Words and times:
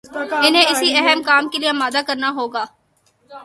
انہیں 0.43 0.65
اس 0.65 0.77
اہم 0.95 1.21
کام 1.21 1.47
کے 1.49 1.57
لیے 1.57 1.69
آمادہ 1.69 2.01
کرنا 2.07 2.29
ہو 2.29 2.47
گا 2.47 2.65